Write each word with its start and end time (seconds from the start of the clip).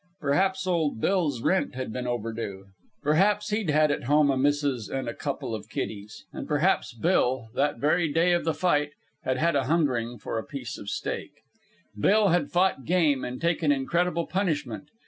Perhaps 0.19 0.65
old 0.65 0.99
Bill's 0.99 1.43
rent 1.43 1.75
had 1.75 1.93
been 1.93 2.07
overdue. 2.07 2.65
Perhaps 3.03 3.51
he'd 3.51 3.69
had 3.69 3.91
at 3.91 4.05
home 4.05 4.31
a 4.31 4.35
missus 4.35 4.89
an' 4.89 5.07
a 5.07 5.13
couple 5.13 5.53
of 5.53 5.69
kiddies. 5.69 6.25
And 6.33 6.47
perhaps 6.47 6.91
Bill, 6.95 7.49
that 7.53 7.77
very 7.77 8.11
day 8.11 8.31
of 8.31 8.43
the 8.43 8.55
fight, 8.55 8.93
had 9.23 9.37
had 9.37 9.55
a 9.55 9.65
hungering 9.65 10.17
for 10.17 10.39
a 10.39 10.43
piece 10.43 10.79
of 10.79 10.89
steak. 10.89 11.33
Bill 11.95 12.29
had 12.29 12.49
fought 12.49 12.83
game 12.83 13.23
and 13.23 13.39
taken 13.39 13.71
incredible 13.71 14.25
punishment. 14.25 14.89